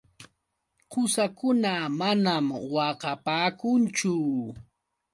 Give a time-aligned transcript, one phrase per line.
[0.91, 4.15] Qusakuna manam waqapaakunchu.